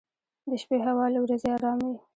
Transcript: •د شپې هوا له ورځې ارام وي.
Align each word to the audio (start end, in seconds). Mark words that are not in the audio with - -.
•د 0.49 0.51
شپې 0.61 0.77
هوا 0.87 1.05
له 1.13 1.19
ورځې 1.23 1.47
ارام 1.57 1.79
وي. 1.89 1.97